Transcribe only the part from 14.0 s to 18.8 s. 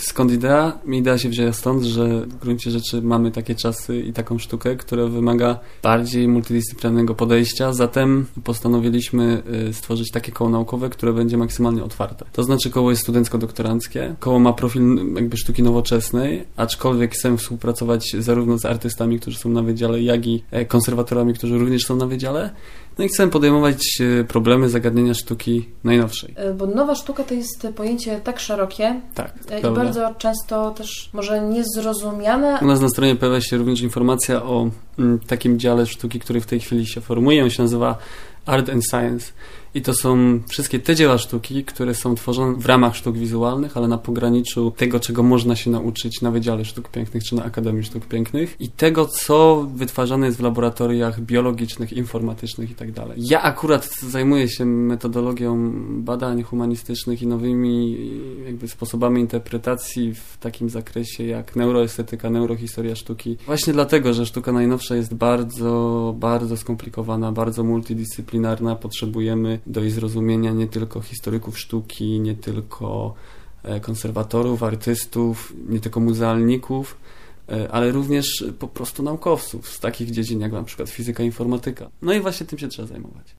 koło ma profil jakby sztuki nowoczesnej, aczkolwiek chcemy współpracować zarówno z